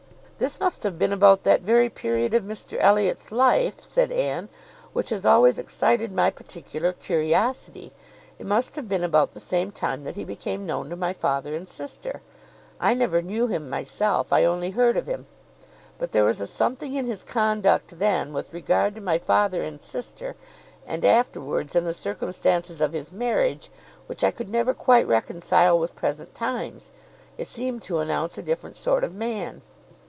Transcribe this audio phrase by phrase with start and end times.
[0.41, 4.49] "This must have been about that very period of Mr Elliot's life," said Anne,
[4.91, 7.91] "which has always excited my particular curiosity.
[8.39, 11.55] It must have been about the same time that he became known to my father
[11.55, 12.23] and sister.
[12.79, 15.27] I never knew him myself; I only heard of him;
[15.99, 19.79] but there was a something in his conduct then, with regard to my father and
[19.79, 20.35] sister,
[20.87, 23.69] and afterwards in the circumstances of his marriage,
[24.07, 26.89] which I never could quite reconcile with present times.
[27.37, 29.61] It seemed to announce a different sort of man."